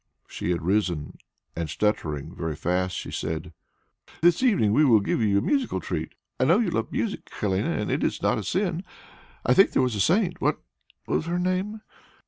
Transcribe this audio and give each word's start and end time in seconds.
She 0.27 0.49
had 0.49 0.63
risen, 0.63 1.19
and 1.55 1.69
stuttering 1.69 2.33
very 2.35 2.55
fast, 2.55 2.99
said, 3.13 3.53
"This 4.21 4.41
evening 4.41 4.73
we 4.73 4.83
will 4.83 4.99
give 4.99 5.21
you 5.21 5.37
a 5.37 5.41
musical 5.43 5.79
treat. 5.79 6.13
I 6.39 6.45
know 6.45 6.57
you 6.57 6.71
love 6.71 6.91
music, 6.91 7.29
Helene, 7.39 7.67
and 7.67 7.91
that 7.91 8.03
is 8.03 8.19
not 8.19 8.39
a 8.39 8.43
sin. 8.43 8.83
I 9.45 9.53
think 9.53 9.73
there 9.73 9.81
was 9.83 9.93
a 9.93 9.99
saint 9.99 10.41
what 10.41 10.59
was 11.05 11.27
her 11.27 11.37
name?" 11.37 11.81